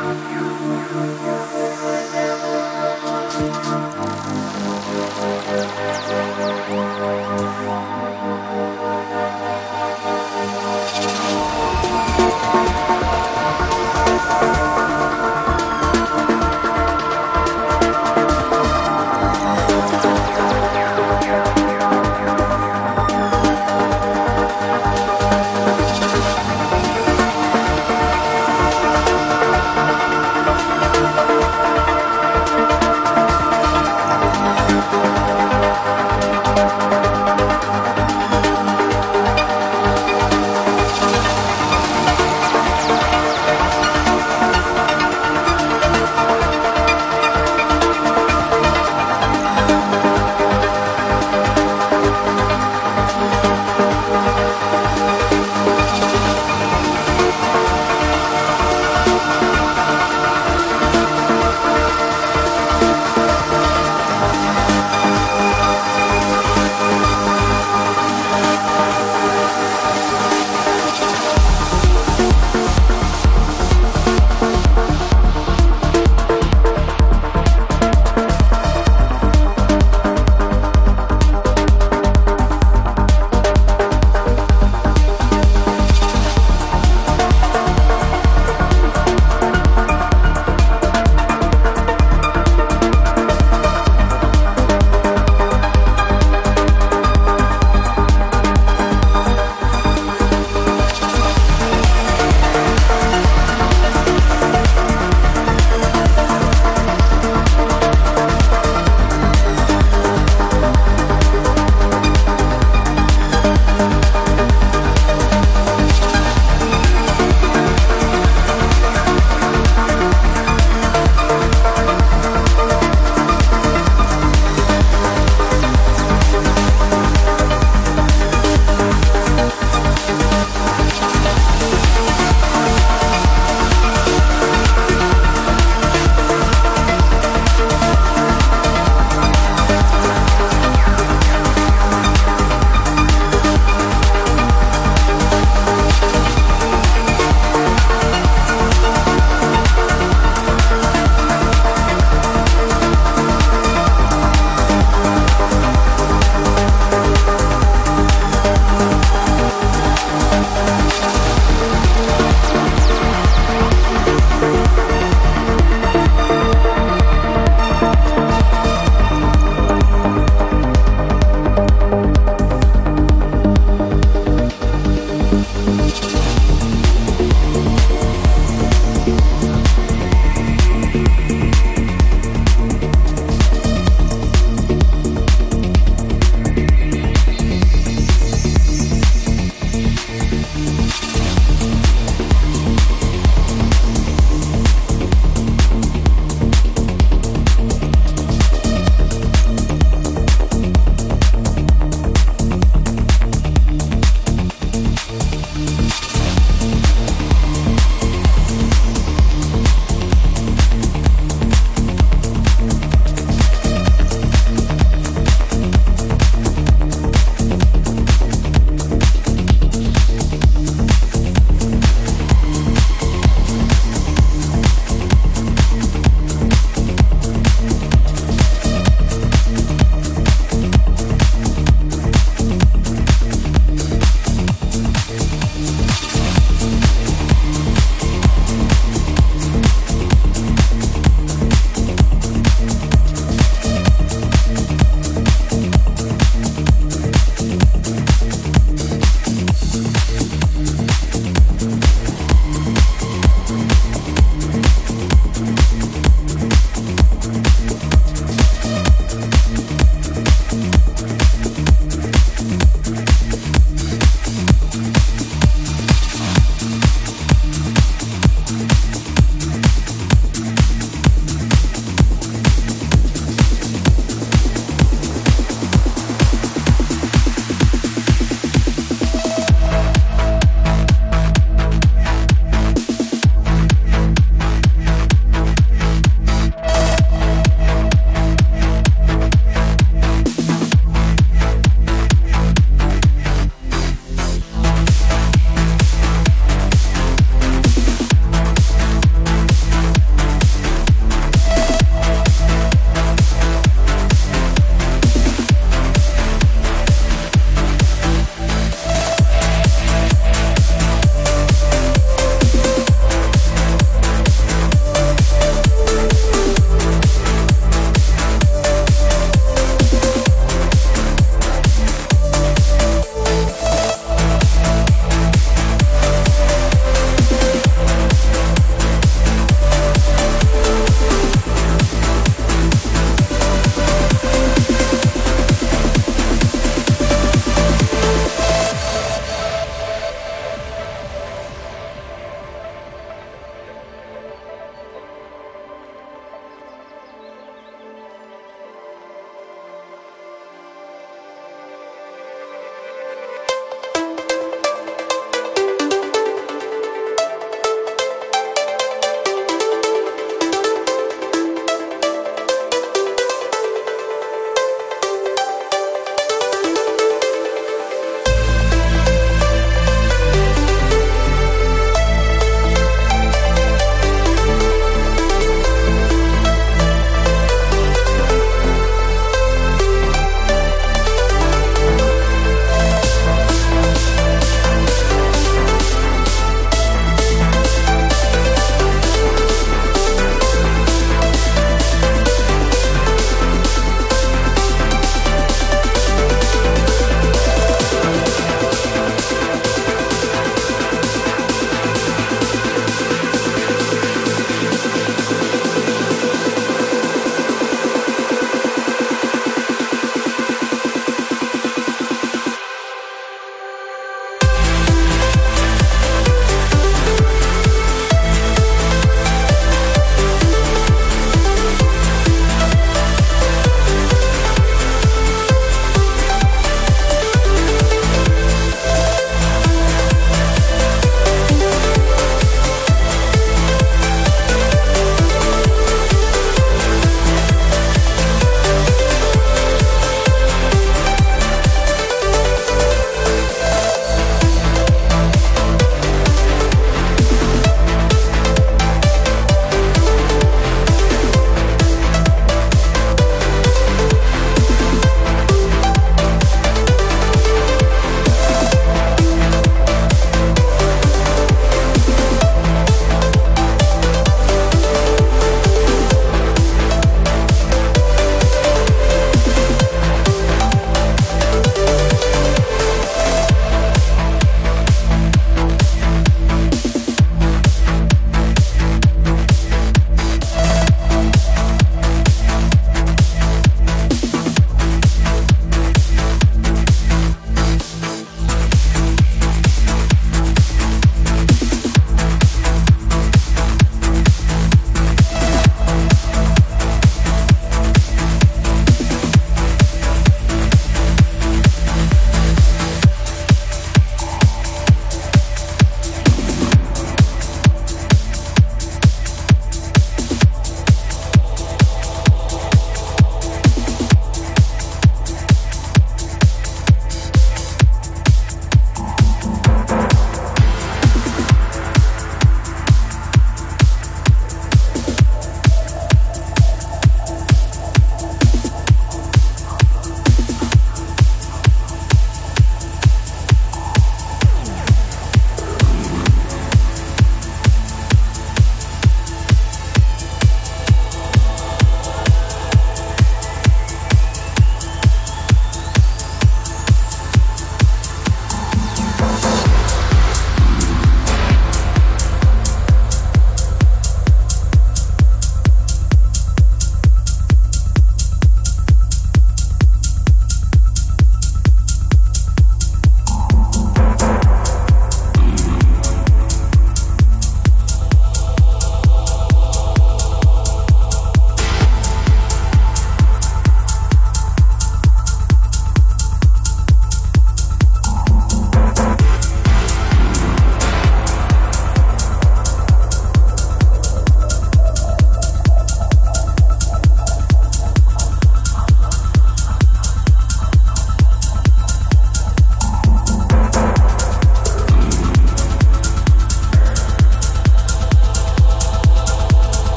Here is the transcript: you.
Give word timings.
you. 0.00 1.51